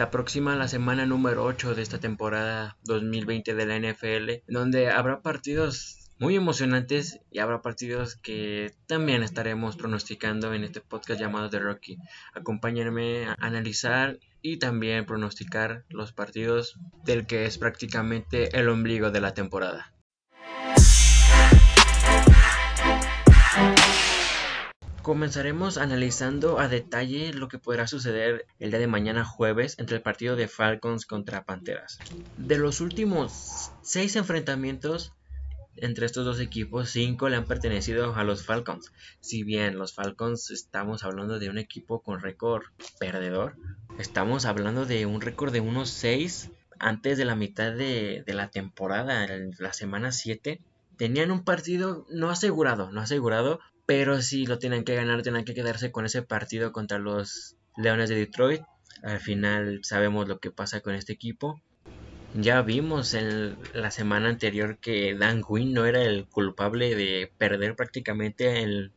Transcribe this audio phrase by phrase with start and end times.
[0.00, 5.20] Se aproxima la semana número 8 de esta temporada 2020 de la NFL, donde habrá
[5.20, 11.58] partidos muy emocionantes y habrá partidos que también estaremos pronosticando en este podcast llamado The
[11.58, 11.98] Rocky.
[12.32, 19.20] Acompáñenme a analizar y también pronosticar los partidos del que es prácticamente el ombligo de
[19.20, 19.92] la temporada.
[25.02, 30.02] Comenzaremos analizando a detalle lo que podrá suceder el día de mañana jueves entre el
[30.02, 31.98] partido de Falcons contra Panteras.
[32.36, 35.14] De los últimos seis enfrentamientos
[35.76, 38.92] entre estos dos equipos, cinco le han pertenecido a los Falcons.
[39.20, 42.64] Si bien los Falcons estamos hablando de un equipo con récord
[42.98, 43.56] perdedor,
[43.98, 48.50] estamos hablando de un récord de unos 6 antes de la mitad de, de la
[48.50, 50.60] temporada, en la semana 7.
[50.96, 55.54] Tenían un partido no asegurado, no asegurado, pero si lo tienen que ganar, tienen que
[55.54, 58.62] quedarse con ese partido contra los Leones de Detroit.
[59.02, 61.60] Al final sabemos lo que pasa con este equipo.
[62.34, 67.74] Ya vimos en la semana anterior que Dan Quinn no era el culpable de perder
[67.74, 68.92] prácticamente en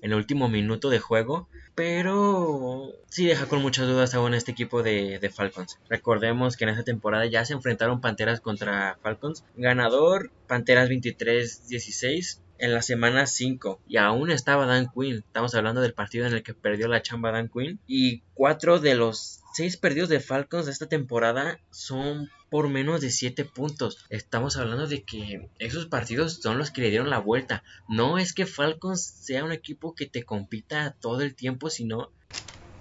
[0.00, 1.48] el último minuto de juego.
[1.74, 5.78] Pero sí deja con muchas dudas aún este equipo de, de, Falcons.
[5.88, 9.44] Recordemos que en esta temporada ya se enfrentaron Panteras contra Falcons.
[9.56, 15.24] Ganador, Panteras 23-16 en la semana 5 y aún estaba Dan Quinn.
[15.26, 17.80] Estamos hablando del partido en el que perdió la chamba Dan Quinn.
[17.86, 23.10] Y cuatro de los seis perdidos de Falcons de esta temporada son por menos de
[23.10, 24.04] 7 puntos.
[24.08, 27.62] Estamos hablando de que esos partidos son los que le dieron la vuelta.
[27.88, 32.10] No es que Falcons sea un equipo que te compita todo el tiempo, sino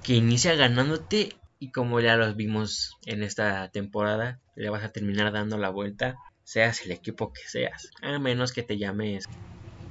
[0.03, 5.34] que inicia ganándote y como ya los vimos en esta temporada, le vas a terminar
[5.34, 7.89] dando la vuelta, seas el equipo que seas.
[8.02, 9.25] A menos que te llames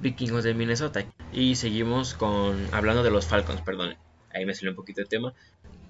[0.01, 1.05] vikingos de Minnesota.
[1.33, 3.97] Y seguimos con hablando de los Falcons, perdón.
[4.33, 5.35] Ahí me salió un poquito de tema.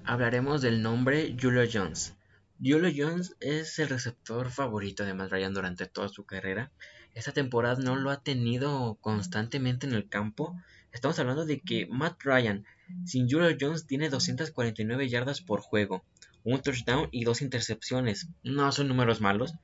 [0.04, 2.14] Hablaremos del nombre Julio Jones.
[2.58, 6.70] Julio Jones es el receptor favorito de Matt Ryan durante toda su carrera.
[7.14, 10.56] Esta temporada no lo ha tenido constantemente en el campo.
[10.92, 12.64] Estamos hablando de que Matt Ryan
[13.04, 16.04] sin Julio Jones tiene 249 yardas por juego,
[16.44, 18.28] un touchdown y dos intercepciones.
[18.42, 19.54] No son números malos,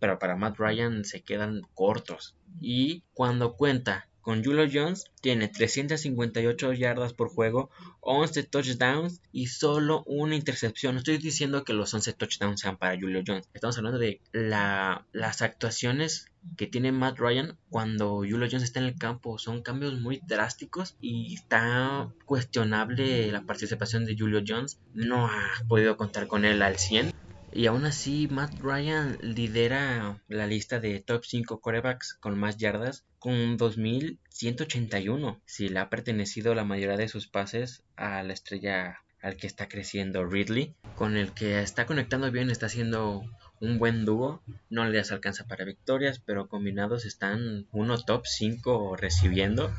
[0.00, 2.34] pero para Matt Ryan se quedan cortos.
[2.60, 10.02] Y cuando cuenta con Julio Jones, tiene 358 yardas por juego, 11 touchdowns y solo
[10.06, 10.94] una intercepción.
[10.94, 13.48] No estoy diciendo que los 11 touchdowns sean para Julio Jones.
[13.54, 18.98] Estamos hablando de las actuaciones que tiene Matt Ryan cuando Julio Jones está en el
[18.98, 19.38] campo.
[19.38, 24.78] Son cambios muy drásticos y está cuestionable la participación de Julio Jones.
[24.94, 27.12] No ha podido contar con él al 100.
[27.52, 33.04] Y aún así, Matt Ryan lidera la lista de top 5 corebacks con más yardas
[33.18, 35.40] con 2.181.
[35.46, 39.68] Si le ha pertenecido la mayoría de sus pases a la estrella al que está
[39.68, 43.22] creciendo Ridley, con el que está conectando bien, está haciendo
[43.60, 44.42] un buen dúo.
[44.70, 49.70] No les alcanza para victorias, pero combinados están uno top 5 recibiendo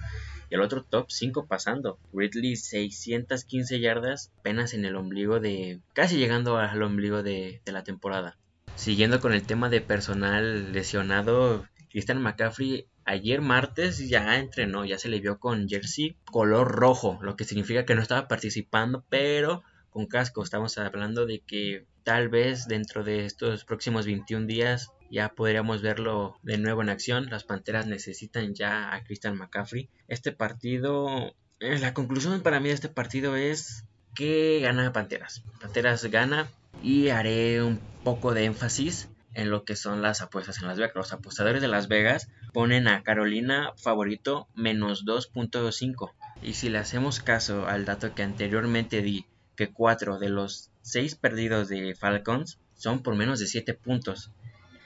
[0.52, 1.98] y el otro top 5 pasando.
[2.14, 5.80] Ridley 615 yardas apenas en el ombligo de...
[5.94, 8.38] casi llegando al ombligo de, de la temporada.
[8.76, 15.10] Siguiendo con el tema de personal lesionado, Christian McCaffrey ayer martes ya entrenó, ya se
[15.10, 20.06] le vio con jersey color rojo, lo que significa que no estaba participando, pero con
[20.06, 20.44] casco.
[20.44, 26.38] Estamos hablando de que tal vez dentro de estos próximos 21 días ya podríamos verlo
[26.42, 27.30] de nuevo en acción.
[27.30, 29.90] Las Panteras necesitan ya a Christian McCaffrey.
[30.08, 33.84] Este partido, eh, la conclusión para mí de este partido es
[34.16, 35.44] que gana Panteras.
[35.60, 36.50] Panteras gana
[36.82, 40.96] y haré un poco de énfasis en lo que son las apuestas en Las Vegas.
[40.96, 46.12] Los apostadores de Las Vegas ponen a Carolina favorito menos 2.5.
[46.42, 49.26] Y si le hacemos caso al dato que anteriormente di,
[49.58, 54.32] que 4 de los 6 perdidos de Falcons son por menos de 7 puntos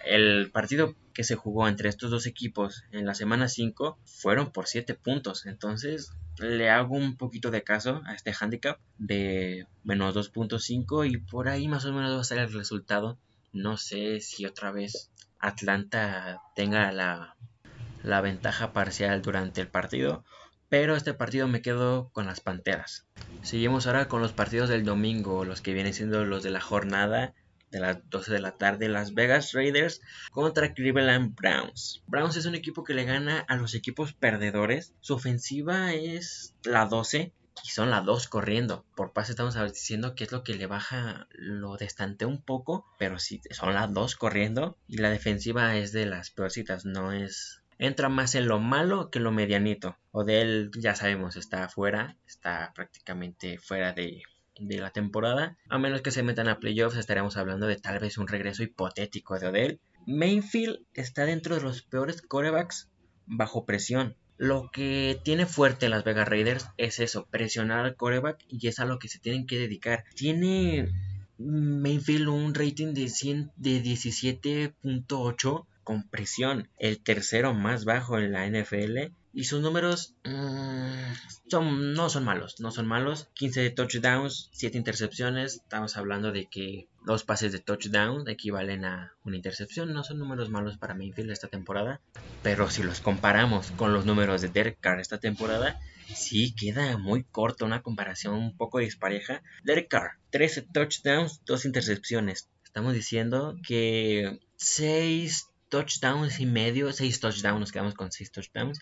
[0.05, 4.67] el partido que se jugó entre estos dos equipos en la semana 5 fueron por
[4.67, 5.45] 7 puntos.
[5.45, 11.49] Entonces le hago un poquito de caso a este handicap de menos 2.5 y por
[11.49, 13.17] ahí más o menos va a ser el resultado.
[13.53, 15.09] No sé si otra vez
[15.39, 17.35] Atlanta tenga la,
[18.03, 20.23] la ventaja parcial durante el partido.
[20.67, 23.05] Pero este partido me quedo con las Panteras.
[23.43, 27.33] Seguimos ahora con los partidos del domingo, los que vienen siendo los de la jornada
[27.75, 30.01] de las 12 de la tarde Las Vegas Raiders
[30.31, 32.03] contra Cleveland Browns.
[32.07, 34.93] Browns es un equipo que le gana a los equipos perdedores.
[35.01, 37.33] Su ofensiva es la 12
[37.65, 38.85] y son las 2 corriendo.
[38.95, 43.19] Por pase estamos diciendo que es lo que le baja, lo destante un poco, pero
[43.19, 47.61] sí, son las 2 corriendo y la defensiva es de las peorcitas, no es...
[47.77, 49.97] Entra más en lo malo que lo medianito.
[50.11, 54.23] O de él, ya sabemos, está afuera, está prácticamente fuera de,
[54.59, 55.57] de la temporada.
[55.69, 59.39] A menos que se metan a playoffs, estaremos hablando de tal vez un regreso hipotético
[59.39, 59.79] de Odell.
[60.05, 62.89] Mainfield está dentro de los peores corebacks
[63.25, 64.15] bajo presión.
[64.37, 68.85] Lo que tiene fuerte las Vegas Raiders es eso, presionar al coreback y es a
[68.85, 70.03] lo que se tienen que dedicar.
[70.13, 70.89] Tiene
[71.37, 78.47] Mainfield un rating de, 100, de 17.8 con presión, el tercero más bajo en la
[78.47, 83.27] NFL y sus números mm, son, no son malos, no son malos.
[83.33, 85.55] 15 touchdowns, 7 intercepciones.
[85.55, 89.93] Estamos hablando de que dos pases de touchdown equivalen a una intercepción.
[89.93, 91.99] No son números malos para Mayfield esta temporada.
[92.43, 97.25] Pero si los comparamos con los números de Derek Carr esta temporada, sí queda muy
[97.25, 99.43] corto, una comparación un poco dispareja.
[99.65, 102.49] Derek Carr, 13 touchdowns, 2 intercepciones.
[102.63, 108.79] Estamos diciendo que 6 touchdowns y medio, 6 touchdowns, nos quedamos con 6 touchdowns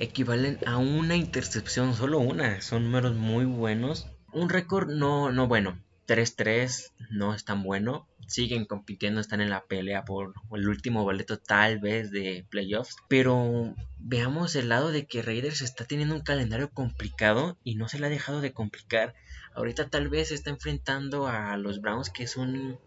[0.00, 2.60] equivalen a una intercepción, solo una.
[2.62, 4.08] Son números muy buenos.
[4.32, 5.78] Un récord no, no bueno.
[6.08, 8.08] 3-3 no es tan bueno.
[8.26, 12.96] Siguen compitiendo, están en la pelea por el último boleto tal vez de playoffs.
[13.08, 17.98] Pero veamos el lado de que Raiders está teniendo un calendario complicado y no se
[17.98, 19.14] le ha dejado de complicar.
[19.54, 22.78] Ahorita tal vez está enfrentando a los Browns que es un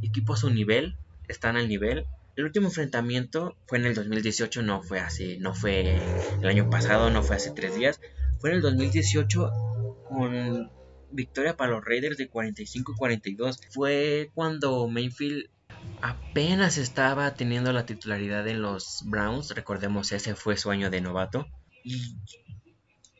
[0.00, 0.96] equipo a su nivel.
[1.26, 2.06] Están al nivel
[2.36, 5.96] el último enfrentamiento fue en el 2018, no fue así, no fue
[6.40, 8.00] el año pasado, no fue hace tres días.
[8.40, 9.50] Fue en el 2018
[10.08, 10.70] con
[11.10, 13.60] victoria para los Raiders de 45-42.
[13.70, 15.50] Fue cuando Mayfield
[16.00, 19.54] apenas estaba teniendo la titularidad en los Browns.
[19.54, 21.46] Recordemos, ese fue su año de novato.
[21.84, 22.16] Y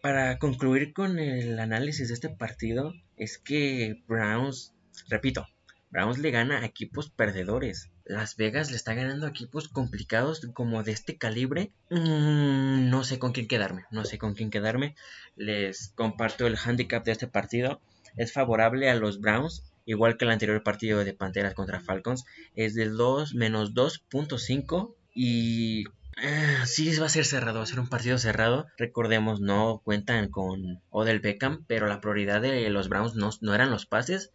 [0.02, 4.74] para concluir con el análisis de este partido, es que Browns,
[5.08, 5.46] repito,
[5.90, 7.91] Browns le gana a equipos perdedores.
[8.04, 11.70] Las Vegas le está ganando equipos complicados como de este calibre.
[11.90, 13.84] Mm, no sé con quién quedarme.
[13.90, 14.94] No sé con quién quedarme.
[15.36, 17.80] Les comparto el handicap de este partido.
[18.16, 19.64] Es favorable a los Browns.
[19.84, 22.24] Igual que el anterior partido de Panteras contra Falcons.
[22.54, 24.94] Es de 2 menos 2.5.
[25.14, 25.84] Y
[26.20, 28.66] eh, sí, va a ser cerrado, va a ser un partido cerrado.
[28.76, 33.70] Recordemos, no cuentan con Odell Beckham, pero la prioridad de los Browns no, no eran
[33.70, 34.30] los pases,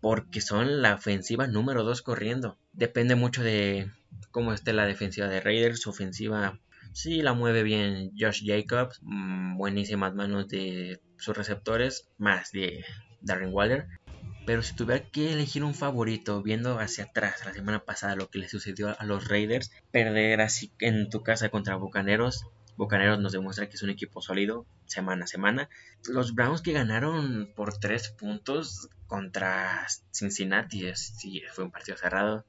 [0.00, 2.58] porque son la ofensiva número 2 corriendo.
[2.72, 3.90] Depende mucho de
[4.30, 5.80] cómo esté la defensiva de Raiders.
[5.80, 6.58] Su ofensiva
[6.92, 9.00] sí la mueve bien Josh Jacobs.
[9.02, 12.08] Mm, buenísimas manos de sus receptores.
[12.18, 12.84] Más de
[13.20, 13.86] Darren Waller.
[14.46, 18.38] Pero si tuviera que elegir un favorito, viendo hacia atrás la semana pasada lo que
[18.38, 22.46] le sucedió a los Raiders, perder así en tu casa contra Bucaneros,
[22.80, 25.68] Bucaneros nos demuestra que es un equipo sólido semana a semana.
[26.08, 32.46] Los Browns que ganaron por 3 puntos contra Cincinnati, sí, fue un partido cerrado.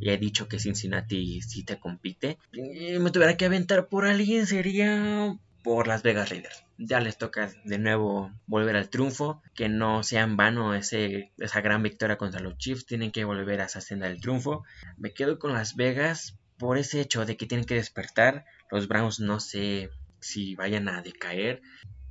[0.00, 2.38] Ya he dicho que Cincinnati sí te compite.
[2.52, 6.64] Y me tuviera que aventar por alguien, sería por Las Vegas Raiders.
[6.78, 11.60] Ya les toca de nuevo volver al triunfo, que no sea en vano ese, esa
[11.62, 14.62] gran victoria contra los Chiefs, tienen que volver a esa senda del triunfo.
[14.98, 18.44] Me quedo con Las Vegas por ese hecho de que tienen que despertar.
[18.74, 21.62] Los Browns no sé si vayan a decaer.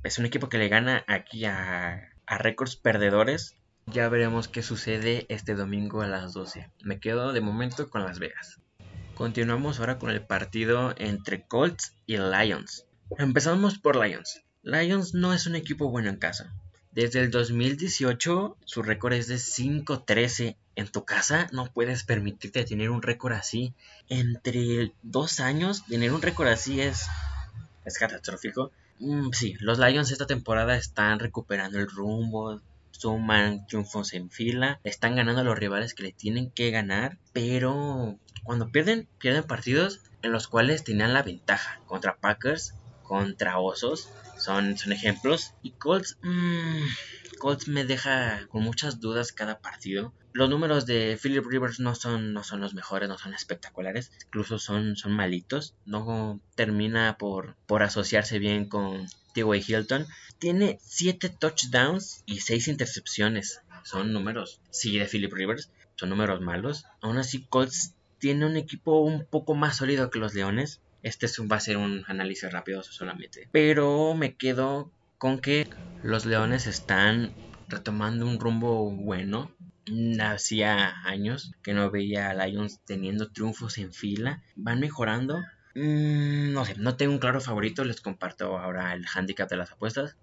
[0.02, 3.54] Es un equipo que le gana aquí a, a récords perdedores.
[3.84, 6.70] Ya veremos qué sucede este domingo a las 12.
[6.82, 8.60] Me quedo de momento con Las Vegas.
[9.14, 12.86] Continuamos ahora con el partido entre Colts y Lions.
[13.18, 14.42] Empezamos por Lions.
[14.62, 16.54] Lions no es un equipo bueno en casa.
[16.92, 20.56] Desde el 2018 su récord es de 5-13.
[20.76, 23.74] En tu casa no puedes permitirte tener un récord así.
[24.08, 27.06] Entre dos años tener un récord así es,
[27.84, 28.72] es catastrófico.
[28.98, 35.16] Mm, sí, los Lions esta temporada están recuperando el rumbo, suman triunfos en fila, están
[35.16, 40.32] ganando a los rivales que le tienen que ganar, pero cuando pierden, pierden partidos en
[40.32, 42.74] los cuales tenían la ventaja contra Packers,
[43.14, 45.54] contra Osos, son, son ejemplos.
[45.62, 46.84] Y Colts, mmm,
[47.38, 50.12] Colts me deja con muchas dudas cada partido.
[50.32, 54.58] Los números de Philip Rivers no son, no son los mejores, no son espectaculares, incluso
[54.58, 55.74] son, son malitos.
[55.86, 59.64] No termina por, por asociarse bien con T.Y.
[59.64, 60.06] Hilton.
[60.40, 63.60] Tiene 7 touchdowns y 6 intercepciones.
[63.84, 66.84] Son números, sí, de Philip Rivers, son números malos.
[67.00, 70.80] Aún así, Colts tiene un equipo un poco más sólido que los Leones.
[71.04, 73.46] Este va a ser un análisis rápido solamente.
[73.52, 75.68] Pero me quedo con que
[76.02, 77.34] los Leones están
[77.68, 79.50] retomando un rumbo bueno.
[80.18, 84.42] Hacía años que no veía a Lions teniendo triunfos en fila.
[84.56, 85.40] Van mejorando.
[85.74, 87.84] Mm, no sé, no tengo un claro favorito.
[87.84, 90.16] Les comparto ahora el handicap de las apuestas.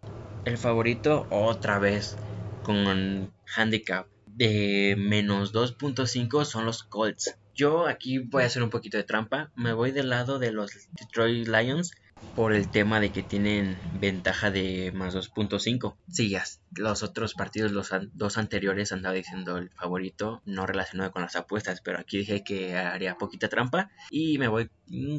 [0.46, 2.18] El favorito otra vez
[2.64, 7.38] con handicap de menos 2.5 son los Colts.
[7.54, 9.52] Yo aquí voy a hacer un poquito de trampa.
[9.56, 11.92] Me voy del lado de los Detroit Lions.
[12.36, 15.98] por el tema de que tienen ventaja de más 2.5.
[16.08, 16.44] Sí, ya
[16.76, 21.82] los otros partidos, los dos anteriores, andaba diciendo el favorito, no relacionado con las apuestas,
[21.82, 24.70] pero aquí dije que haría poquita trampa y me voy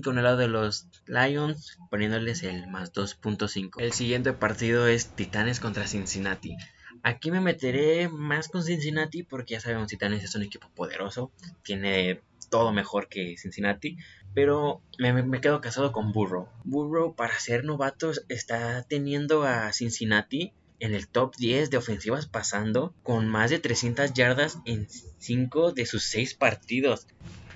[0.03, 3.73] con el lado de los Lions poniéndoles el más 2.5.
[3.79, 6.57] El siguiente partido es Titanes contra Cincinnati.
[7.03, 11.33] Aquí me meteré más con Cincinnati porque ya sabemos Titanes es un equipo poderoso,
[11.63, 13.97] tiene todo mejor que Cincinnati,
[14.35, 16.49] pero me, quedo casado con Burrow.
[16.65, 22.95] Burrow para ser novato está teniendo a Cincinnati en el top 10 de ofensivas pasando
[23.03, 27.07] con más de 300 yardas en 5 de sus 6 partidos.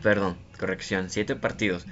[0.03, 1.87] Perdón, corrección, 7 partidos.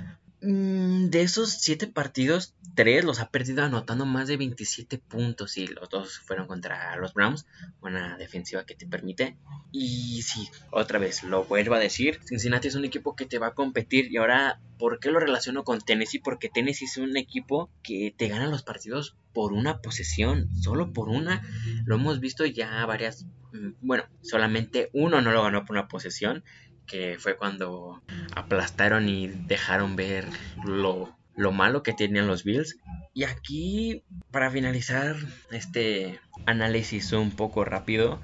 [0.46, 5.66] Mm, de esos 7 partidos, 3 los ha perdido anotando más de 27 puntos y
[5.68, 7.46] los dos fueron contra los Browns,
[7.80, 9.38] una defensiva que te permite.
[9.72, 13.48] Y sí, otra vez, lo vuelvo a decir, Cincinnati es un equipo que te va
[13.48, 16.18] a competir y ahora, ¿por qué lo relaciono con Tennessee?
[16.18, 21.08] Porque Tennessee es un equipo que te gana los partidos por una posesión, solo por
[21.08, 21.42] una.
[21.86, 26.44] Lo hemos visto ya varias, mm, bueno, solamente uno no lo ganó por una posesión
[26.86, 28.02] que fue cuando
[28.34, 30.26] aplastaron y dejaron ver
[30.64, 31.14] lo,
[31.52, 32.78] malo que tenían los Bills.
[33.12, 35.16] Y aquí, para finalizar
[35.50, 38.20] este análisis un poco rápido,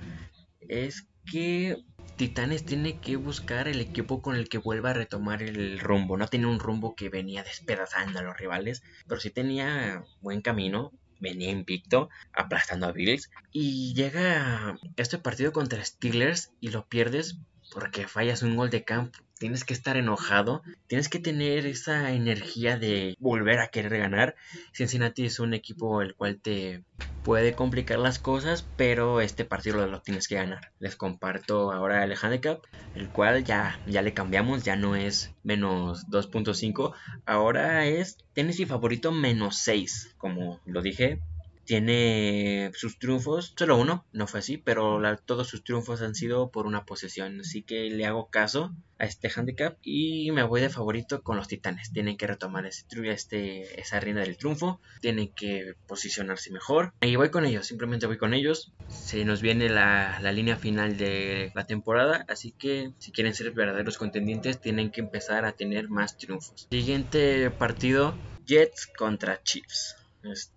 [0.69, 1.85] es que
[2.17, 6.17] Titanes tiene que buscar el equipo con el que vuelva a retomar el rumbo.
[6.17, 10.93] No tiene un rumbo que venía despedazando a los rivales, pero sí tenía buen camino.
[11.19, 13.31] Venía invicto, aplastando a Bills.
[13.53, 17.39] Y llega este partido contra Steelers y lo pierdes
[17.73, 19.19] porque fallas un gol de campo.
[19.39, 24.37] Tienes que estar enojado, tienes que tener esa energía de volver a querer ganar.
[24.73, 26.85] Cincinnati es un equipo el cual te
[27.23, 30.73] puede complicar las cosas, pero este partido lo, tienes que ganar.
[30.79, 32.63] Les comparto ahora el handicap,
[32.95, 36.93] el cual ya, ya le cambiamos, ya no es menos 2.5,
[37.25, 41.21] ahora es Tennessee favorito menos 6, como lo dije,
[41.65, 46.67] tiene sus triunfos, solo uno, no fue así, pero todos sus triunfos han sido por
[46.67, 51.23] una posesión, así que le hago caso a este handicap y me voy de favorito
[51.23, 51.93] con los titanes.
[51.93, 57.31] Tienen que retomar ese, este, esa reina del triunfo, tienen que posicionarse mejor y voy
[57.31, 58.73] con ellos, simplemente voy con ellos.
[58.89, 63.53] Se nos viene la, la línea final de la temporada, así que si quieren ser
[63.53, 66.69] verdaderos contendientes tienen que empezar a tener más triunfos.
[66.71, 68.15] Siguiente partido,
[68.45, 69.97] Jets contra Chiefs.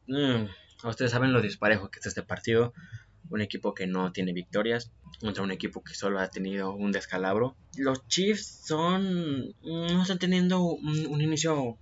[0.07, 0.47] Mm,
[0.83, 2.73] Ustedes saben lo disparejo que es este partido.
[3.29, 7.55] Un equipo que no tiene victorias contra un equipo que solo ha tenido un descalabro.
[7.77, 9.55] Los Chiefs son.
[9.63, 11.77] no están teniendo un, inicio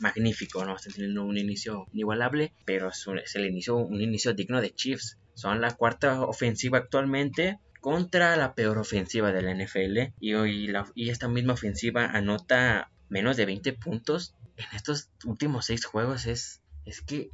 [0.00, 4.74] magnífico, no están teniendo un inicio inigualable, pero es, el inicio, un inicio digno de
[4.74, 5.18] Chiefs.
[5.34, 11.10] Son la cuarta ofensiva actualmente contra la peor ofensiva de la NFL y, hoy y
[11.10, 17.00] esta misma ofensiva anota menos de 20 puntos en estos últimos seis juegos es, es
[17.00, 17.30] que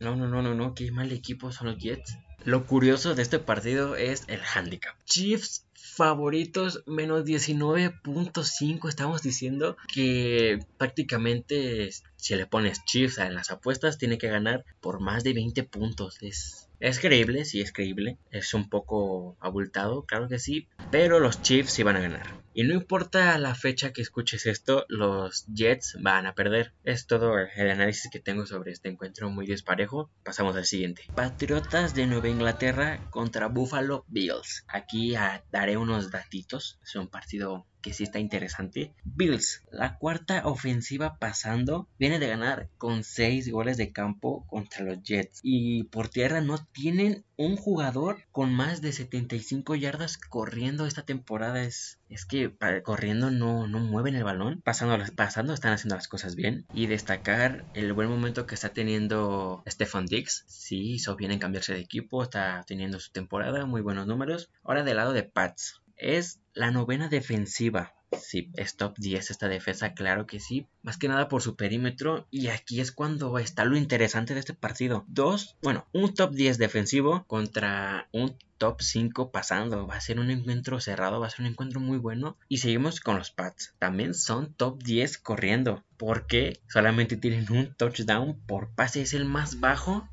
[0.00, 2.18] no, no, no, no, no, qué mal equipo son los Jets.
[2.44, 4.94] Lo curioso de este partido es el handicap.
[5.04, 13.96] Chiefs favoritos menos 19.5 estamos diciendo que prácticamente si le pones Chiefs en las apuestas
[13.96, 18.54] tiene que ganar por más de 20 puntos es, es creíble sí es creíble es
[18.54, 22.74] un poco abultado claro que sí pero los Chiefs sí van a ganar y no
[22.74, 26.72] importa la fecha que escuches esto, los Jets van a perder.
[26.84, 30.10] Es todo el análisis que tengo sobre este encuentro muy disparejo.
[30.22, 31.02] Pasamos al siguiente.
[31.16, 34.64] Patriotas de Nueva Inglaterra contra Buffalo Bills.
[34.68, 35.14] Aquí
[35.50, 36.78] daré unos datitos.
[36.84, 38.94] Es un partido que sí está interesante.
[39.04, 45.02] Bills, la cuarta ofensiva pasando, viene de ganar con 6 goles de campo contra los
[45.02, 45.40] Jets.
[45.42, 51.62] Y por tierra no tienen un jugador con más de 75 yardas corriendo esta temporada.
[51.62, 52.50] Es, es que
[52.82, 54.62] corriendo no, no mueven el balón.
[54.64, 56.64] Pasando, pasando están haciendo las cosas bien.
[56.72, 60.44] Y destacar el buen momento que está teniendo Stefan Dix.
[60.46, 62.22] Sí, hizo bien en cambiarse de equipo.
[62.22, 63.66] Está teniendo su temporada.
[63.66, 64.50] Muy buenos números.
[64.62, 65.82] Ahora del lado de Pats.
[66.04, 67.94] Es la novena defensiva.
[68.20, 70.66] Sí, es top 10 esta defensa, claro que sí.
[70.82, 72.26] Más que nada por su perímetro.
[72.30, 75.06] Y aquí es cuando está lo interesante de este partido.
[75.08, 79.86] Dos, bueno, un top 10 defensivo contra un top 5 pasando.
[79.86, 82.36] Va a ser un encuentro cerrado, va a ser un encuentro muy bueno.
[82.50, 83.72] Y seguimos con los Pats.
[83.78, 85.84] También son top 10 corriendo.
[85.96, 89.00] Porque solamente tienen un touchdown por pase.
[89.00, 90.06] Es el más bajo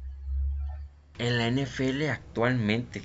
[1.18, 3.02] en la NFL actualmente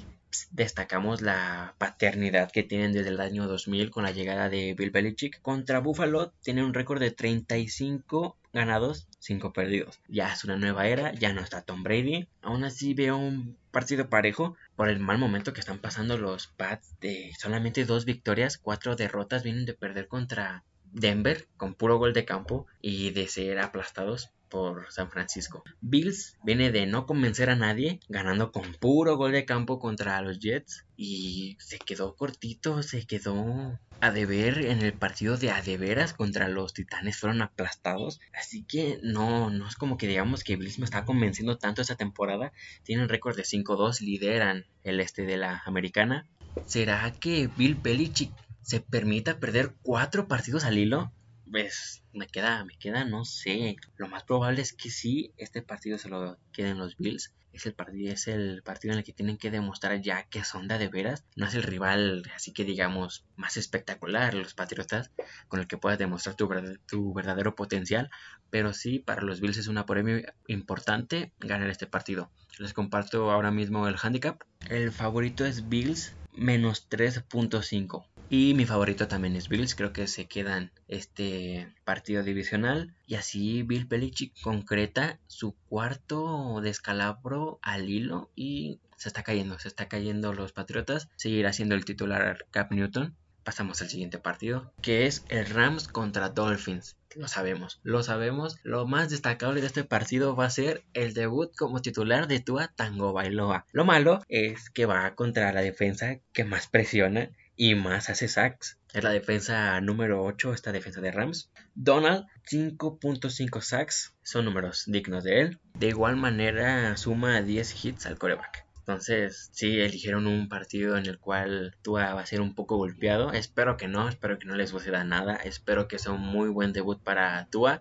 [0.50, 5.40] destacamos la paternidad que tienen desde el año 2000 con la llegada de Bill Belichick.
[5.42, 10.00] Contra Buffalo tiene un récord de 35 ganados, 5 perdidos.
[10.08, 12.28] Ya es una nueva era, ya no está Tom Brady.
[12.42, 16.98] Aún así veo un partido parejo por el mal momento que están pasando los Pats
[17.00, 22.24] de solamente dos victorias, cuatro derrotas vienen de perder contra Denver con puro gol de
[22.24, 25.64] campo y de ser aplastados por San Francisco.
[25.80, 30.38] Bills viene de no convencer a nadie, ganando con puro gol de campo contra los
[30.38, 36.48] Jets y se quedó cortito, se quedó a deber en el partido de adeveras contra
[36.48, 40.84] los Titanes fueron aplastados, así que no no es como que digamos que Bills me
[40.84, 42.52] está convenciendo tanto esta temporada.
[42.82, 46.26] Tienen récord de 5-2, lideran el este de la americana.
[46.66, 51.12] ¿Será que Bill Belichick se permita perder cuatro partidos al hilo?
[51.50, 53.76] Pues me queda, me queda, no sé.
[53.96, 57.32] Lo más probable es que sí, este partido se lo queden los Bills.
[57.52, 60.68] Es el partido, es el partido en el que tienen que demostrar ya que son
[60.68, 61.24] de, veras.
[61.36, 65.10] No es el rival, así que digamos, más espectacular, los Patriotas,
[65.48, 66.48] con el que puedas demostrar tu,
[66.86, 68.10] tu verdadero potencial.
[68.50, 72.30] Pero sí, para los Bills es una premio importante ganar este partido.
[72.58, 74.42] Les comparto ahora mismo el handicap.
[74.68, 78.04] El favorito es Bills menos 3.5.
[78.28, 82.92] Y mi favorito también es Bills, creo que se quedan este partido divisional.
[83.06, 89.68] Y así Bill Belichick concreta su cuarto descalabro al hilo y se está cayendo, se
[89.68, 91.08] está cayendo los Patriotas.
[91.14, 93.14] Seguirá siendo el titular Cap Newton.
[93.44, 96.96] Pasamos al siguiente partido, que es el Rams contra Dolphins.
[97.14, 98.58] Lo sabemos, lo sabemos.
[98.64, 102.72] Lo más destacable de este partido va a ser el debut como titular de Tua
[102.74, 103.64] Tango Bailoa.
[103.70, 108.78] Lo malo es que va contra la defensa que más presiona y más hace sacks.
[108.92, 111.50] Es la defensa número 8, esta defensa de Rams.
[111.74, 115.60] Donald, 5.5 sacks, son números dignos de él.
[115.74, 118.66] De igual manera, suma 10 hits al coreback.
[118.78, 123.32] Entonces, sí, eligieron un partido en el cual Tua va a ser un poco golpeado.
[123.32, 125.34] Espero que no, espero que no les suceda nada.
[125.34, 127.80] Espero que sea un muy buen debut para Tua.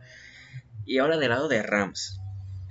[0.84, 2.20] Y ahora del lado de Rams.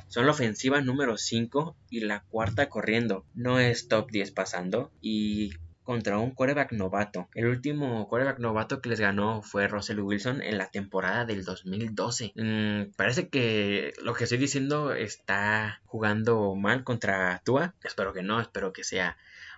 [0.08, 3.24] Son la ofensiva número 5 y la cuarta corriendo.
[3.34, 4.90] No es top 10 pasando.
[5.00, 5.52] Y
[5.84, 7.28] contra un coreback novato.
[7.34, 12.32] El último coreback novato que les ganó fue Russell Wilson en la temporada del 2012.
[12.34, 17.74] Mm, parece que lo que estoy diciendo está jugando mal contra Tua.
[17.84, 19.16] Espero que no, espero que sea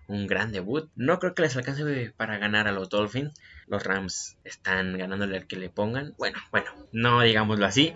[0.09, 0.89] un gran debut.
[0.95, 3.33] No creo que les alcance para ganar a los Dolphins.
[3.67, 6.15] Los Rams están ganándole al que le pongan.
[6.19, 7.93] Bueno, bueno, no digámoslo así.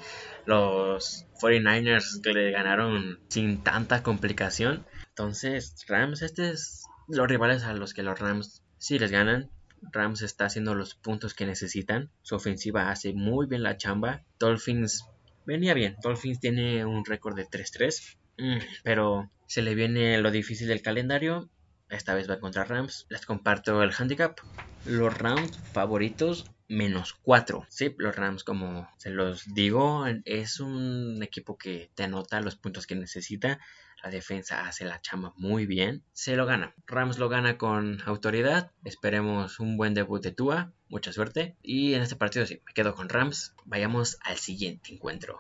[0.47, 4.85] Los 49ers que le ganaron sin tanta complicación.
[5.09, 6.80] Entonces, Rams, este es
[7.11, 9.51] los rivales a los que los Rams sí les ganan.
[9.83, 12.11] Rams está haciendo los puntos que necesitan.
[12.23, 14.23] Su ofensiva hace muy bien la chamba.
[14.39, 15.05] Dolphins
[15.47, 15.97] venía bien.
[16.03, 18.17] Dolphins tiene un récord de 3-3.
[18.39, 21.49] Mm, pero se le viene lo difícil del calendario.
[21.89, 23.07] Esta vez va contra Rams.
[23.09, 24.39] Les comparto el handicap.
[24.85, 27.67] Los Rams favoritos menos 4.
[27.69, 32.87] Sí, los Rams, como se los digo, es un equipo que te anota los puntos
[32.87, 33.59] que necesita.
[34.03, 36.03] La defensa hace la chamba muy bien.
[36.13, 36.75] Se lo gana.
[36.87, 38.73] Rams lo gana con autoridad.
[38.85, 40.73] Esperemos un buen debut de Tua.
[40.89, 41.57] Mucha suerte.
[41.63, 43.55] Y en este partido sí, me quedo con Rams.
[43.65, 45.39] Vayamos al siguiente encuentro.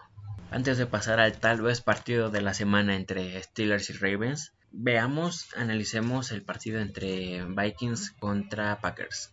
[0.50, 5.48] Antes de pasar al tal vez partido de la semana entre Steelers y Ravens, veamos,
[5.56, 9.32] analicemos el partido entre Vikings contra Packers.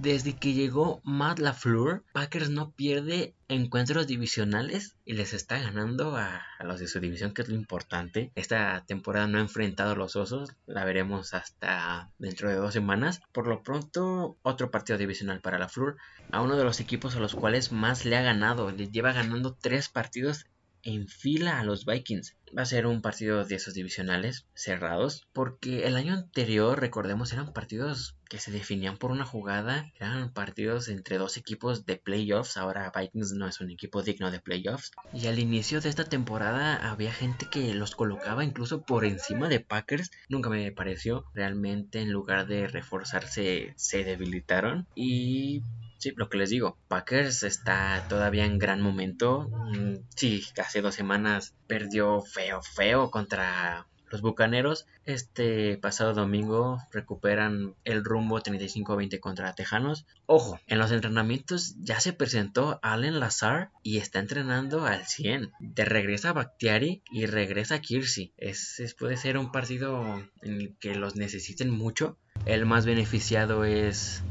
[0.00, 6.42] Desde que llegó Matt LaFleur, Packers no pierde encuentros divisionales y les está ganando a,
[6.60, 8.30] los de su división, que es lo importante.
[8.34, 13.20] Esta temporada no ha enfrentado a los osos, la veremos hasta dentro de dos semanas.
[13.32, 15.96] Por lo pronto, otro partido divisional para LaFleur,
[16.30, 18.70] a uno de los equipos a los cuales más le ha ganado.
[18.70, 20.46] Les lleva ganando tres partidos
[20.86, 22.36] en fila a los Vikings.
[22.56, 27.52] Va a ser un partido de esos divisionales cerrados, porque el año anterior, recordemos, eran
[27.52, 32.92] partidos que se definían por una jugada, eran partidos entre dos equipos de playoffs, ahora
[32.94, 37.12] Vikings no es un equipo digno de playoffs, y al inicio de esta temporada había
[37.12, 42.46] gente que los colocaba incluso por encima de Packers, nunca me pareció, realmente en lugar
[42.46, 45.62] de reforzarse se debilitaron y
[45.98, 49.48] Sí, lo que les digo, Packers está todavía en gran momento.
[49.48, 54.86] Mm, sí, hace dos semanas perdió feo, feo contra los Bucaneros.
[55.04, 60.06] Este pasado domingo recuperan el rumbo 35-20 contra Tejanos.
[60.26, 65.52] Ojo, en los entrenamientos ya se presentó Allen Lazar y está entrenando al 100.
[65.60, 68.32] De regresa Bactiari y regresa Kirsi.
[68.36, 72.18] Es, puede ser un partido en el que los necesiten mucho.
[72.44, 74.22] El más beneficiado es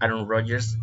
[0.00, 0.78] Aaron Rodgers,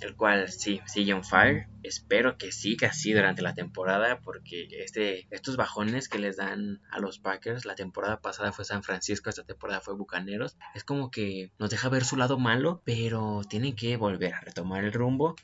[0.00, 1.68] el cual sí sigue on fire.
[1.82, 6.98] Espero que siga así durante la temporada porque este, estos bajones que les dan a
[6.98, 11.52] los Packers, la temporada pasada fue San Francisco, esta temporada fue Bucaneros, es como que
[11.58, 15.36] nos deja ver su lado malo, pero tienen que volver a retomar el rumbo,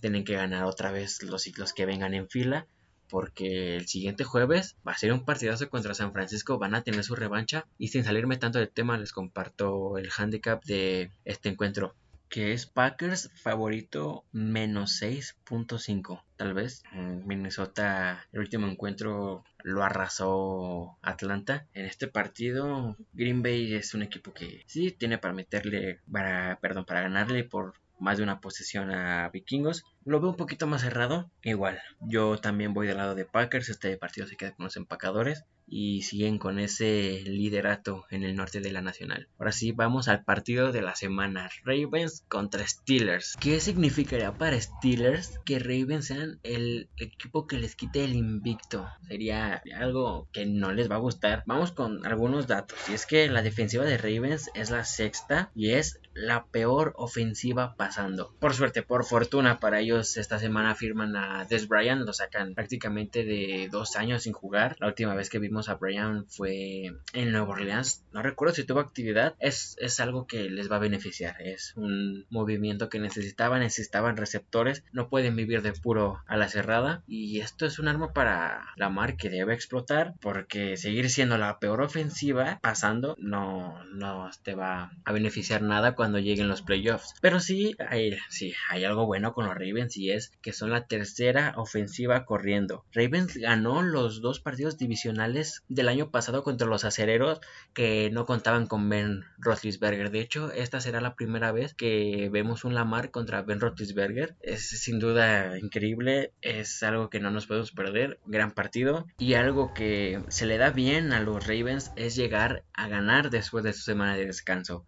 [0.00, 2.66] tienen que ganar otra vez los ciclos que vengan en fila
[3.08, 7.02] porque el siguiente jueves va a ser un partidazo contra San Francisco, van a tener
[7.04, 7.66] su revancha.
[7.78, 11.94] Y sin salirme tanto del tema les comparto el handicap de este encuentro
[12.28, 16.22] que es Packers favorito menos 6.5.
[16.36, 16.82] Tal vez
[17.24, 21.66] Minnesota el último encuentro lo arrasó Atlanta.
[21.72, 26.84] En este partido Green Bay es un equipo que sí tiene para meterle, para, perdón,
[26.84, 29.84] para ganarle por más de una posesión a vikingos.
[30.08, 31.30] Lo veo un poquito más cerrado.
[31.42, 33.68] Igual, yo también voy del lado de Packers.
[33.68, 38.60] Este partido se queda con los empacadores y siguen con ese liderato en el norte
[38.60, 39.28] de la nacional.
[39.38, 41.50] Ahora sí, vamos al partido de la semana.
[41.62, 43.36] Ravens contra Steelers.
[43.38, 48.88] ¿Qué significaría para Steelers que Ravens sean el equipo que les quite el invicto?
[49.06, 51.42] Sería algo que no les va a gustar.
[51.46, 52.78] Vamos con algunos datos.
[52.88, 57.74] Y es que la defensiva de Ravens es la sexta y es la peor ofensiva
[57.76, 58.34] pasando.
[58.40, 63.24] Por suerte, por fortuna para ellos, esta semana firman a Des Bryant, lo sacan prácticamente
[63.24, 64.76] de dos años sin jugar.
[64.78, 68.04] La última vez que vimos a Bryant fue en Nueva Orleans.
[68.12, 69.34] No recuerdo si tuvo actividad.
[69.38, 71.40] Es, es algo que les va a beneficiar.
[71.40, 73.60] Es un movimiento que necesitaban.
[73.60, 74.84] Necesitaban receptores.
[74.92, 77.02] No pueden vivir de puro a la cerrada.
[77.06, 80.14] Y esto es un arma para la mar que debe explotar.
[80.20, 86.18] Porque seguir siendo la peor ofensiva pasando no, no te va a beneficiar nada cuando
[86.18, 87.14] lleguen los playoffs.
[87.20, 90.86] Pero sí hay, sí, hay algo bueno con los Ravens y es que son la
[90.86, 92.84] tercera ofensiva corriendo.
[92.92, 97.40] Ravens ganó los dos partidos divisionales del año pasado contra los acereros
[97.74, 100.10] que no contaban con Ben Roethlisberger.
[100.10, 104.36] De hecho, esta será la primera vez que vemos un Lamar contra Ben Roethlisberger.
[104.40, 108.18] Es sin duda increíble, es algo que no nos podemos perder.
[108.26, 112.88] Gran partido y algo que se le da bien a los Ravens es llegar a
[112.88, 114.84] ganar después de su semana de descanso.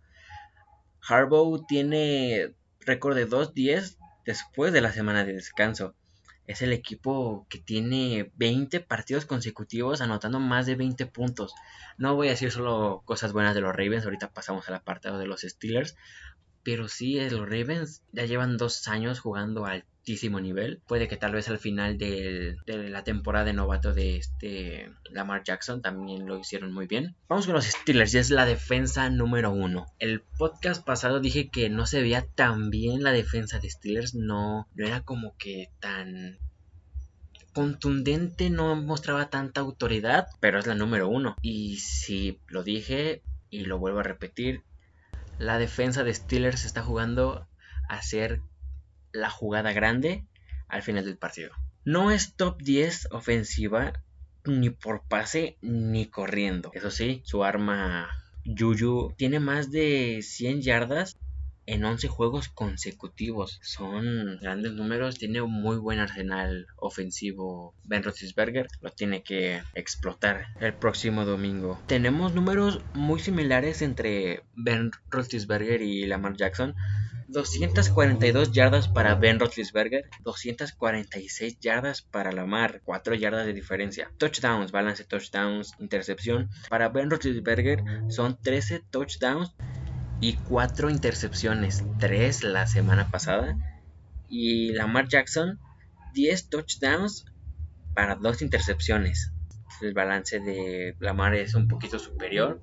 [1.07, 5.95] Harbaugh tiene récord de 2-10 después de la semana de descanso.
[6.47, 11.55] Es el equipo que tiene 20 partidos consecutivos anotando más de 20 puntos.
[11.97, 15.27] No voy a decir solo cosas buenas de los Ravens, ahorita pasamos al apartado de
[15.27, 15.97] los Steelers.
[16.63, 19.85] Pero sí, eh, los Ravens ya llevan dos años jugando al
[20.41, 20.81] nivel.
[20.87, 25.83] Puede que tal vez al final de, la temporada de novato de este Lamar Jackson
[25.83, 27.17] también lo hicieron muy bien.
[27.29, 29.87] Vamos con los Steelers, ya es la defensa número uno.
[29.99, 34.69] El podcast pasado dije que no se veía tan bien la defensa de Steelers, no,
[34.75, 36.39] no era como que tan
[37.53, 41.37] contundente, no mostraba tanta autoridad, pero es la número uno.
[41.43, 44.63] Y si lo dije y lo vuelvo a repetir,
[45.39, 47.49] la defensa de Steelers está jugando
[47.89, 48.41] a ser
[49.13, 50.25] la jugada grande
[50.69, 51.51] al final del partido.
[51.85, 53.93] No es top 10 ofensiva
[54.45, 56.71] ni por pase ni corriendo.
[56.75, 58.09] Eso sí, su arma
[58.45, 61.19] Yuyu tiene más de 100 yardas
[61.67, 63.61] en 11 juegos consecutivos.
[63.63, 70.47] Son grandes números, tiene un muy buen arsenal ofensivo Ben Roethlisberger, lo tiene que explotar
[70.61, 71.79] el próximo domingo.
[71.87, 76.75] Tenemos números muy similares entre Ben Roethlisberger y Lamar Jackson.
[77.31, 84.11] 242 yardas para Ben Roethlisberger, 246 yardas para Lamar, 4 yardas de diferencia.
[84.19, 86.51] Touchdowns, balance touchdowns, intercepción.
[86.69, 89.55] Para Ben Roethlisberger son 13 touchdowns
[90.21, 93.57] y 4 intercepciones, 3 la semana pasada.
[94.29, 95.61] Y Lamar Jackson,
[96.15, 97.27] 10 touchdowns
[97.95, 99.33] para 2 intercepciones.
[99.81, 102.61] El balance de Lamar es un poquito superior.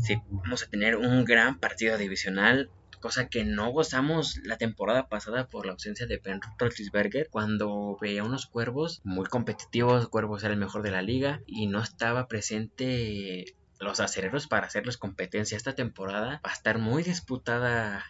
[0.00, 5.48] Sí, vamos a tener un gran partido divisional cosa que no gozamos la temporada pasada
[5.48, 10.60] por la ausencia de Ben Roethlisberger cuando veía unos cuervos muy competitivos, cuervos era el
[10.60, 16.40] mejor de la liga y no estaba presente los acereros para hacerles competencia esta temporada.
[16.44, 18.04] Va a estar muy disputada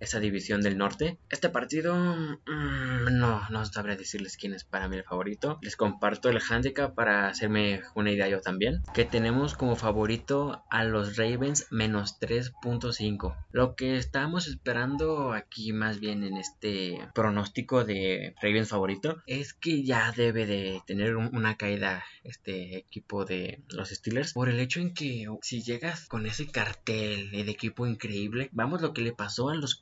[0.00, 1.18] esa división del norte.
[1.28, 5.58] Este partido, mm, no, no sabré decirles quién es para mí el favorito.
[5.62, 8.82] Les comparto el handicap para hacerme una idea yo también.
[8.94, 13.36] Que tenemos como favorito a los Ravens menos 3.5.
[13.52, 19.84] Lo que estamos esperando aquí más bien en este pronóstico de Ravens favorito es que
[19.84, 24.94] ya debe de tener una caída este equipo de los Steelers por el hecho en
[24.94, 29.54] que si llegas con ese cartel de equipo increíble, vamos lo que le pasó a
[29.54, 29.74] los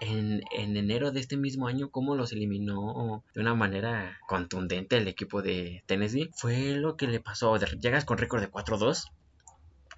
[0.00, 5.42] en, enero de este mismo año, cómo los eliminó de una manera contundente el equipo
[5.42, 7.56] de Tennessee, fue lo que le pasó.
[7.56, 9.04] Llegas con récord de 4-2,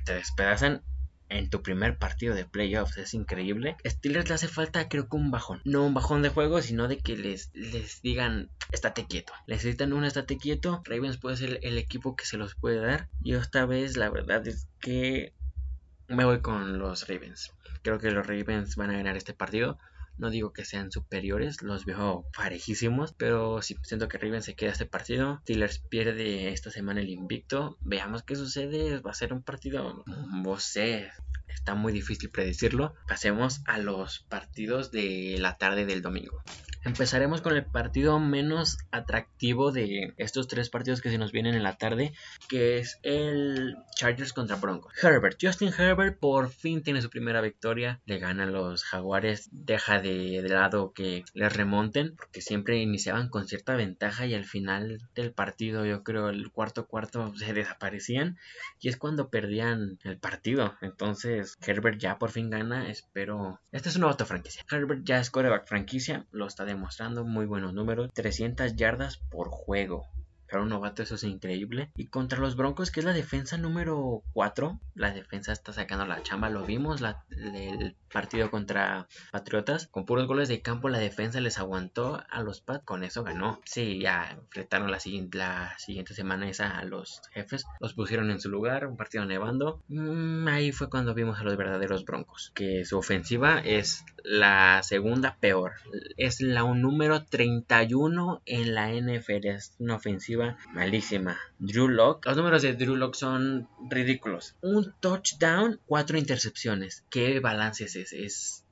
[0.05, 0.83] te despedazan
[1.29, 2.99] en tu primer partido de playoffs.
[2.99, 3.77] Es increíble.
[3.85, 5.61] Steelers le hace falta, creo que un bajón.
[5.65, 9.33] No un bajón de juego, sino de que les, les digan, estate quieto.
[9.47, 10.83] Necesitan un estate quieto.
[10.85, 13.09] Ravens puede ser el, el equipo que se los puede dar.
[13.23, 15.33] Y esta vez, la verdad es que
[16.09, 17.53] me voy con los Ravens.
[17.85, 19.79] Creo que los Ravens van a ganar este partido.
[20.17, 24.73] No digo que sean superiores, los veo parejísimos, pero sí siento que Ravens se queda
[24.73, 25.41] este partido.
[25.43, 27.77] Steelers pierde esta semana el invicto.
[27.83, 29.01] Veamos qué sucede.
[29.01, 31.11] Va a ser un partido, no sé,
[31.55, 32.95] está muy difícil predecirlo.
[33.09, 36.43] Pasemos a los partidos de la tarde del domingo.
[36.85, 41.63] Empezaremos con el partido menos atractivo de estos tres partidos que se nos vienen en
[41.63, 42.13] la tarde,
[42.47, 44.93] que es el Chargers contra Broncos.
[45.03, 50.01] Herbert, Justin Herbert por fin tiene su primera victoria, le gana a los Jaguares, deja
[50.01, 55.33] de, lado que les remonten, porque siempre iniciaban con cierta ventaja y al final del
[55.33, 58.37] partido, yo creo el cuarto cuarto se desaparecían
[58.79, 60.75] y es cuando perdían el partido.
[60.83, 63.61] Entonces Herbert ya por fin gana, espero.
[63.73, 64.65] Este es un novato franquicia.
[64.71, 70.07] Herbert ya es coreback franquicia, lo está demostrando muy buenos números, 300 yardas por juego.
[70.61, 71.91] Un novato eso es increíble.
[71.97, 76.23] Y contra los Broncos, que es la defensa número 4, la defensa está sacando la
[76.23, 79.87] chamba, lo vimos el partido contra Patriotas.
[79.87, 83.61] Con puros goles de campo la defensa les aguantó a los Pats, con eso ganó.
[83.65, 88.41] Sí, ya enfrentaron la siguiente, la siguiente semana esa a los jefes, los pusieron en
[88.41, 89.83] su lugar, un partido nevando.
[89.89, 95.37] Mm, ahí fue cuando vimos a los verdaderos Broncos, que su ofensiva es la segunda
[95.41, 95.73] peor.
[96.17, 101.39] Es la número 31 en la NFL, es una ofensiva malísima.
[101.59, 104.57] Drew Lock, los números de Drew Lock son ridículos.
[104.61, 107.05] Un touchdown, cuatro intercepciones.
[107.11, 108.25] ¿Qué balance es ese?
[108.25, 108.65] Es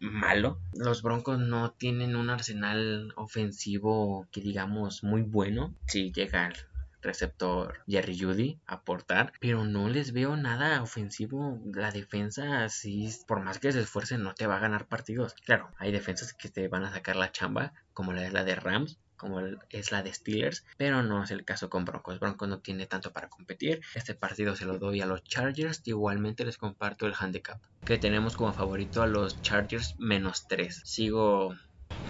[0.00, 0.58] malo.
[0.74, 5.74] Los Broncos no tienen un arsenal ofensivo que digamos muy bueno.
[5.86, 6.54] Si llega el
[7.02, 11.60] receptor Jerry Judy a aportar, pero no les veo nada ofensivo.
[11.72, 15.34] La defensa, así, por más que se esfuercen, no te va a ganar partidos.
[15.44, 18.56] Claro, hay defensas que te van a sacar la chamba, como la es la de
[18.56, 22.20] Rams, como es la de Steelers, pero no es el caso con Broncos.
[22.20, 23.80] Broncos no tiene tanto para competir.
[23.94, 25.82] Este partido se lo doy a los Chargers.
[25.84, 30.82] Igualmente les comparto el handicap, que tenemos como favorito a los Chargers menos 3.
[30.84, 31.54] Sigo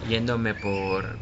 [0.09, 1.19] yéndome por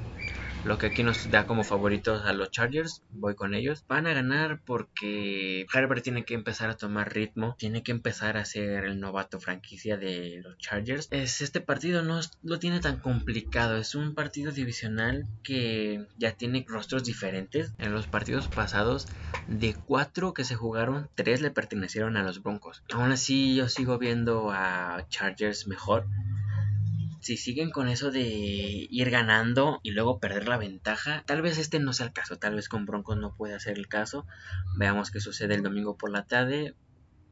[0.65, 3.85] lo que aquí nos da como favoritos a los Chargers, voy con ellos.
[3.87, 8.45] Van a ganar porque Herbert tiene que empezar a tomar ritmo, tiene que empezar a
[8.45, 11.09] ser el novato franquicia de los Chargers.
[11.11, 16.65] Es, este partido no lo tiene tan complicado, es un partido divisional que ya tiene
[16.67, 17.73] rostros diferentes.
[17.79, 19.07] En los partidos pasados,
[19.49, 22.83] de cuatro que se jugaron, tres le pertenecieron a los Broncos.
[22.93, 26.07] Aún así, yo sigo viendo a Chargers mejor
[27.25, 31.79] si siguen con eso de ir ganando y luego perder la ventaja, tal vez este
[31.79, 34.27] no sea el caso, tal vez con Broncos no puede ser el caso.
[34.77, 36.75] Veamos qué sucede el domingo por la tarde.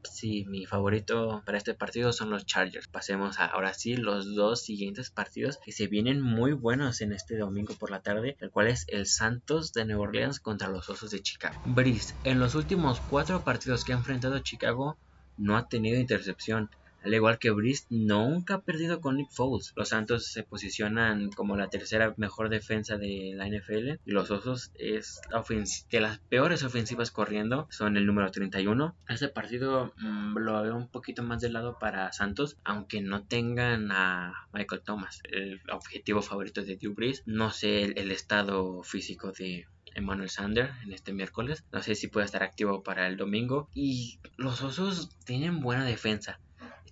[0.03, 2.87] Sí, mi favorito para este partido son los Chargers.
[2.87, 7.37] Pasemos a, ahora sí los dos siguientes partidos que se vienen muy buenos en este
[7.37, 11.11] domingo por la tarde, el cual es el Santos de Nueva Orleans contra los Osos
[11.11, 11.61] de Chicago.
[11.65, 14.97] Breeze, en los últimos cuatro partidos que ha enfrentado Chicago,
[15.37, 16.71] no ha tenido intercepción.
[17.03, 19.73] Al igual que Brice, nunca ha perdido con Nick Foles.
[19.75, 23.99] Los Santos se posicionan como la tercera mejor defensa de la NFL.
[24.05, 25.21] Y los Osos es
[25.89, 27.67] de las peores ofensivas corriendo.
[27.71, 28.95] Son el número 31.
[29.09, 32.57] Este partido mm, lo veo un poquito más de lado para Santos.
[32.63, 37.23] Aunque no tengan a Michael Thomas, el objetivo favorito de Drew Brees.
[37.25, 41.63] No sé el, el estado físico de, Emmanuel Sander en este miércoles.
[41.71, 43.69] No sé si puede estar activo para el domingo.
[43.73, 46.39] Y los Osos tienen buena defensa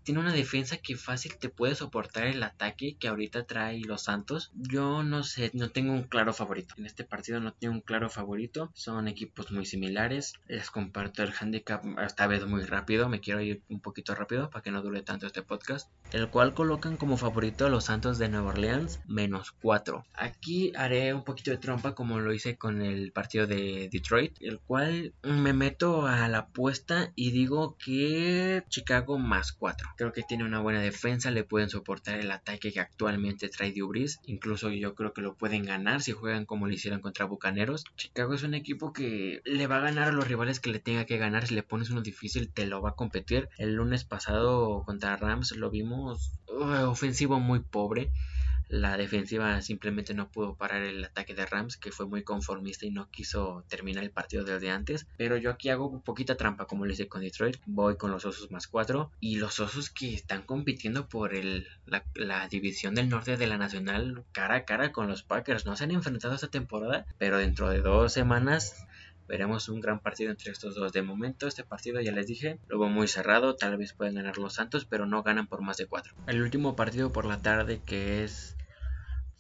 [0.04, 4.52] tiene una defensa que fácil te puede soportar el ataque que ahorita trae los Santos.
[4.56, 6.76] Yo no sé, no tengo un claro favorito.
[6.78, 8.72] En este partido no tengo un claro favorito.
[8.74, 10.34] Son equipos muy similares.
[10.48, 13.10] Les comparto el handicap esta vez muy rápido.
[13.10, 15.90] Me quiero ir un poquito rápido para que no dure tanto este podcast.
[16.12, 20.06] El cual colocan como favorito a los Santos de Nueva Orleans menos 4.
[20.14, 24.38] Aquí haré un poquito de trompa como lo hice con el partido de Detroit.
[24.42, 29.91] El cual me meto a la apuesta y digo que Chicago más 4.
[29.98, 34.20] Creo que tiene una buena defensa, le pueden soportar el ataque que actualmente trae Dubris.
[34.26, 37.84] Incluso yo creo que lo pueden ganar si juegan como lo hicieron contra Bucaneros.
[37.96, 41.06] Chicago es un equipo que le va a ganar a los rivales que le tenga
[41.06, 41.48] que ganar.
[41.48, 43.50] Si le pones uno difícil, te lo va a competir.
[43.58, 48.12] El lunes pasado contra Rams lo vimos ofensivo muy pobre.
[48.72, 52.92] La defensiva simplemente no pudo parar el ataque de Rams, que fue muy conformista y
[52.92, 55.08] no quiso terminar el partido desde antes.
[55.18, 57.58] Pero yo aquí hago un poquita trampa, como le hice con Detroit.
[57.66, 59.12] Voy con los Osos más 4.
[59.20, 61.68] Y los Osos que están compitiendo por el,
[62.16, 65.66] la, división del norte de la Nacional cara a cara con los Packers.
[65.66, 68.88] No se han enfrentado esta temporada, pero dentro de dos semanas
[69.28, 70.94] veremos un gran partido entre estos dos.
[70.94, 74.54] De momento, este partido ya les dije, lo muy cerrado, tal vez puedan ganar los
[74.54, 76.14] Santos, pero no ganan por más de 4.
[76.28, 78.56] El último partido por la tarde que es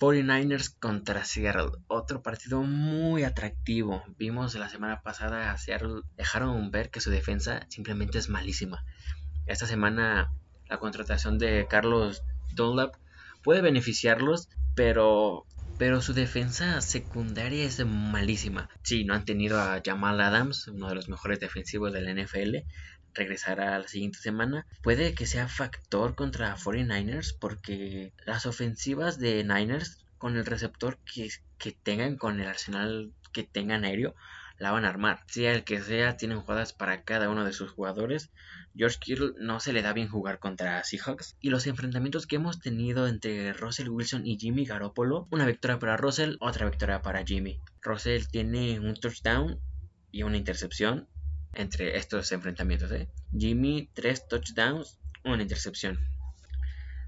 [0.01, 4.03] 49ers contra Seattle, otro partido muy atractivo.
[4.17, 8.83] Vimos la semana pasada a Seattle, dejaron ver que su defensa simplemente es malísima.
[9.45, 10.33] Esta semana
[10.67, 12.23] la contratación de Carlos
[12.55, 12.95] Dunlap
[13.43, 15.45] puede beneficiarlos, pero
[15.77, 18.69] pero su defensa secundaria es malísima.
[18.83, 22.57] Sí, no han tenido a Jamal Adams, uno de los mejores defensivos de la NFL,
[23.13, 24.65] regresará la siguiente semana.
[24.81, 31.71] Puede que sea factor contra 49ers porque las ofensivas de Niners con el receptor que,
[31.83, 34.13] tengan, con el arsenal que tengan aéreo,
[34.59, 35.23] la van a armar.
[35.27, 38.29] Sea el que sea, tienen jugadas para cada uno de sus jugadores.
[38.75, 41.35] George Kittle no se le da bien jugar contra Seahawks.
[41.41, 45.97] Y los enfrentamientos que hemos tenido entre Russell Wilson y Jimmy Garoppolo, una victoria para
[45.97, 47.59] Russell, otra victoria para Jimmy.
[47.81, 49.59] Russell tiene un touchdown
[50.11, 51.07] y una intercepción
[51.53, 52.91] entre estos enfrentamientos.
[52.91, 53.09] ¿eh?
[53.37, 55.99] Jimmy, tres touchdowns, una intercepción.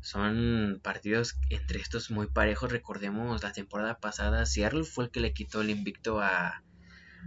[0.01, 2.71] Son partidos entre estos muy parejos.
[2.71, 6.63] Recordemos la temporada pasada, Seattle fue el que le quitó el invicto a,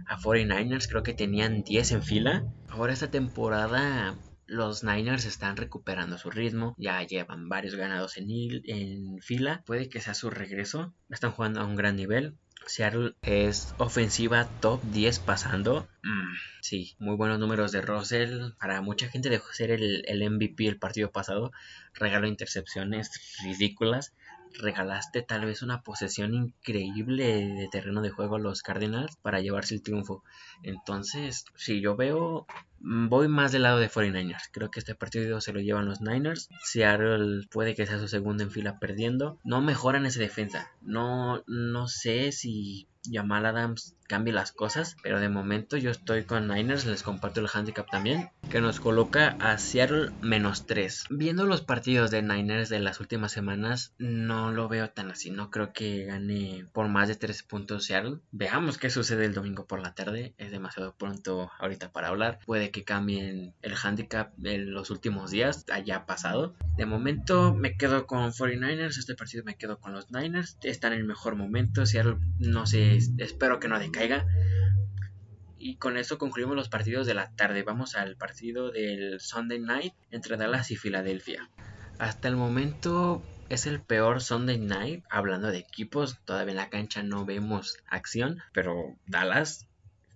[0.05, 2.45] a 49ers, creo que tenían 10 en fila.
[2.69, 8.27] Ahora esta temporada los Niners están recuperando su ritmo, ya llevan varios ganados en,
[8.65, 12.37] en fila, puede que sea su regreso, están jugando a un gran nivel.
[12.67, 15.87] Seattle es ofensiva top 10 pasando.
[16.03, 18.51] Mm, sí, muy buenos números de Russell.
[18.59, 21.51] Para mucha gente dejó ser el, el MVP el partido pasado.
[21.93, 23.11] Regaló intercepciones
[23.43, 24.13] ridículas
[24.53, 29.75] regalaste tal vez una posesión increíble de terreno de juego a los Cardinals para llevarse
[29.75, 30.23] el triunfo.
[30.63, 32.47] Entonces, si yo veo,
[32.79, 34.49] voy más del lado de 49ers.
[34.51, 36.49] Creo que este partido se lo llevan los Niners.
[36.63, 39.39] Seattle puede que sea su segundo en fila perdiendo.
[39.43, 40.71] No mejoran esa defensa.
[40.81, 46.47] No, no sé si Jamal Adams cambie las cosas, pero de momento yo estoy con
[46.47, 51.05] Niners, les comparto el handicap también, que nos coloca a Seattle menos 3.
[51.09, 55.51] Viendo los partidos de Niners de las últimas semanas, no lo veo tan así, no
[55.51, 58.19] creo que gane por más de 3 puntos Seattle.
[58.31, 62.71] Veamos qué sucede el domingo por la tarde, es demasiado pronto ahorita para hablar, puede
[62.71, 66.55] que cambien el handicap en los últimos días, haya pasado.
[66.77, 70.99] De momento me quedo con 49ers, este partido me quedo con los Niners, están en
[70.99, 74.25] el mejor momento, Seattle no sé, espero que no decaiga
[75.57, 77.63] y con eso concluimos los partidos de la tarde.
[77.63, 81.49] Vamos al partido del Sunday Night entre Dallas y Filadelfia.
[81.99, 85.03] Hasta el momento es el peor Sunday Night.
[85.09, 89.67] Hablando de equipos, todavía en la cancha no vemos acción, pero Dallas,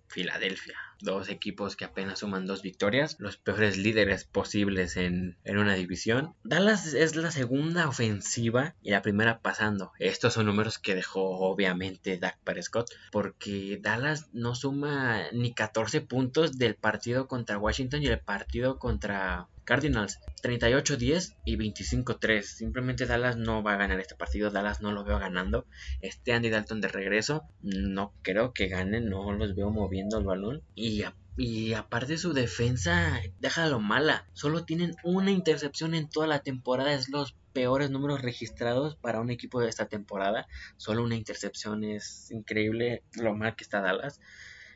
[0.07, 6.35] Filadelfia dos equipos que apenas suman dos victorias, los peores líderes posibles en, una división.
[6.43, 9.91] Dallas es la segunda ofensiva y la primera pasando.
[9.99, 16.57] Estos son números que dejó obviamente Dak Prescott porque Dallas no suma ni 14 puntos
[16.57, 22.41] del partido contra Washington y el partido contra Cardinals 38-10 y 25-3.
[22.41, 24.51] Simplemente Dallas no va a ganar este partido.
[24.51, 25.65] Dallas no lo veo ganando.
[26.01, 27.45] Este Andy Dalton de regreso.
[27.61, 28.99] No creo que gane.
[28.99, 30.61] No los veo moviendo el balón.
[30.75, 31.05] Y,
[31.37, 34.27] y aparte su defensa, déjalo mala.
[34.33, 36.91] Solo tienen una intercepción en toda la temporada.
[36.91, 40.47] Es los peores números registrados para un equipo de esta temporada.
[40.75, 44.19] Solo una intercepción es increíble lo mal que está Dallas.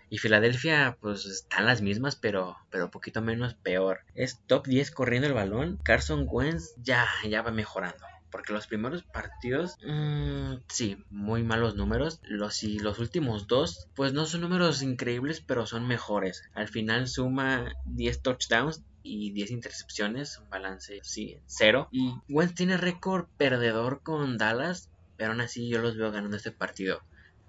[0.10, 4.02] Y Filadelfia, pues están las mismas, pero, pero poquito menos peor.
[4.14, 5.80] Es top 10 corriendo el balón.
[5.84, 8.06] Carson Wentz ya, ya va mejorando.
[8.32, 12.20] Porque los primeros partidos, mmm, sí, muy malos números.
[12.24, 16.44] Los, y los últimos dos, pues no son números increíbles, pero son mejores.
[16.54, 21.88] Al final suma 10 touchdowns y 10 intercepciones, un balance, sí, cero.
[21.92, 26.52] Y Wentz tiene récord perdedor con Dallas, pero aún así yo los veo ganando este
[26.52, 27.02] partido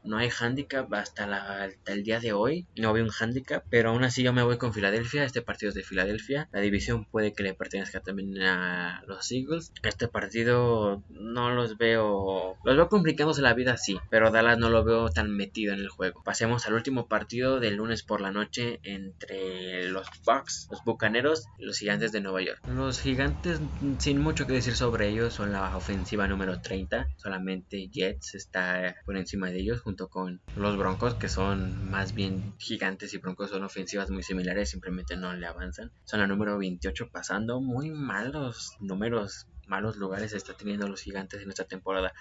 [0.06, 2.66] no hay handicap hasta, el día de hoy.
[2.76, 5.24] No había un handicap, pero aún así yo me voy con Filadelfia.
[5.24, 6.48] Este partido es de Filadelfia.
[6.52, 9.72] La división puede que le pertenezca también a los Eagles.
[9.82, 12.56] Este partido no los veo.
[12.64, 15.88] Los veo complicándose la vida, sí, pero Dallas no lo veo tan metido en el
[15.88, 16.22] juego.
[16.24, 21.64] Pasemos al último partido del lunes por la noche entre los Bucks, los Bucaneros y
[21.64, 22.60] los Gigantes de Nueva York.
[22.68, 23.60] Los Gigantes,
[23.98, 27.08] sin mucho que decir sobre ellos, son la ofensiva número 30.
[27.16, 33.14] Solamente Jets está por encima de ellos con los Broncos, que son más bien gigantes
[33.14, 35.90] y Broncos son ofensivas muy similares, simplemente no le avanzan.
[36.04, 41.48] Son la número 28 pasando muy malos números, malos lugares está teniendo los gigantes en
[41.48, 42.12] esta temporada.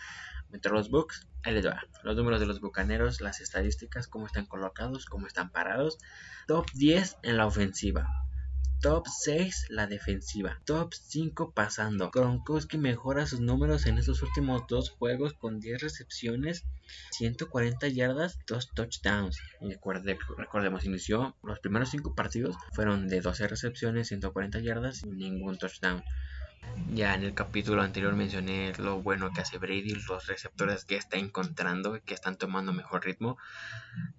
[0.51, 1.61] Entre los Bucks, ahí.
[2.03, 5.97] Los números de los bucaneros, las estadísticas, cómo están colocados, cómo están parados.
[6.47, 8.07] Top 10 en la ofensiva.
[8.81, 10.61] Top 6 la defensiva.
[10.65, 12.11] Top 5 pasando.
[12.11, 16.65] Gronkowski mejora sus números en estos últimos dos juegos con 10 recepciones,
[17.11, 19.39] 140 yardas, 2 touchdowns.
[20.37, 26.03] Recordemos, inició los primeros 5 partidos fueron de 12 recepciones, 140 yardas y ningún touchdown.
[26.93, 31.17] Ya en el capítulo anterior mencioné lo bueno que hace Brady, los receptores que está
[31.17, 33.37] encontrando, que están tomando mejor ritmo.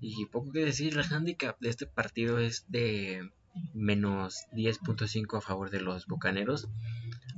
[0.01, 3.31] Y poco que decir, el handicap de este partido es de
[3.75, 6.69] menos 10.5 a favor de los Bucaneros.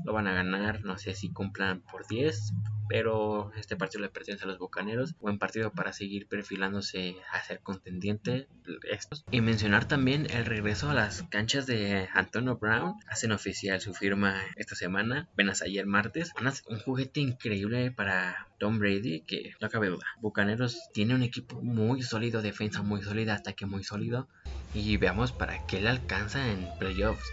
[0.05, 2.53] Lo van a ganar, no sé si cumplan por 10,
[2.89, 5.15] pero este partido le pertenece a los Bucaneros.
[5.21, 8.49] Buen partido para seguir perfilándose a ser contendiente.
[8.91, 9.25] Estos.
[9.31, 12.95] Y mencionar también el regreso a las canchas de Antonio Brown.
[13.09, 16.33] Hacen oficial su firma esta semana, apenas ayer martes.
[16.69, 20.07] Un juguete increíble para Tom Brady, que no cabe duda.
[20.21, 24.29] Bucaneros tiene un equipo muy sólido, defensa muy sólida, ataque muy sólido.
[24.75, 27.25] Y veamos para qué le alcanza en playoffs.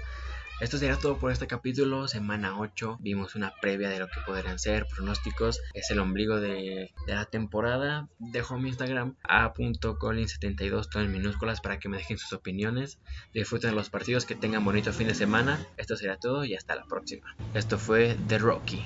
[0.62, 3.00] Esto será todo por este capítulo, semana 8.
[3.02, 5.60] Vimos una previa de lo que podrían ser, pronósticos.
[5.74, 8.08] Es el ombligo de, la temporada.
[8.20, 13.00] Dejo mi Instagram a.colin72, todo en minúsculas, para que me dejen sus opiniones.
[13.34, 15.60] Disfruten los partidos, que tengan bonito fin de semana.
[15.76, 17.36] Esto será todo y hasta la próxima.
[17.54, 18.86] Esto fue The Rocky.